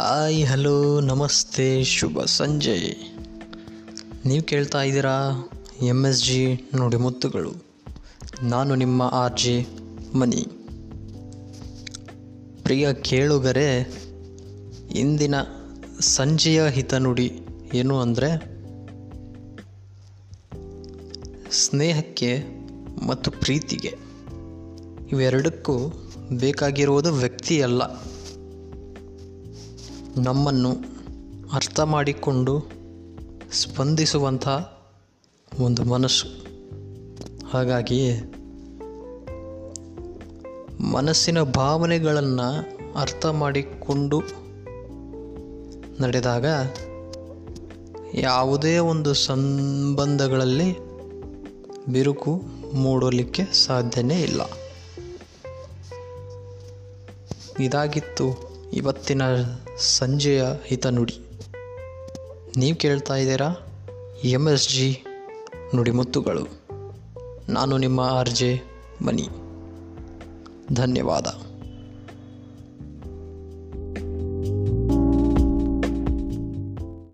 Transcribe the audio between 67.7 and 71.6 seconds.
ನಿಮ್ಮ R J ಮನಿ. ಧನ್ಯವಾದ.